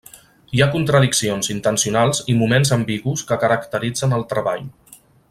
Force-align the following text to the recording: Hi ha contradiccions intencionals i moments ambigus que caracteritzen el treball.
Hi 0.55 0.61
ha 0.63 0.67
contradiccions 0.75 1.51
intencionals 1.55 2.23
i 2.33 2.37
moments 2.39 2.75
ambigus 2.79 3.25
que 3.33 3.41
caracteritzen 3.45 4.17
el 4.21 4.29
treball. 4.33 4.65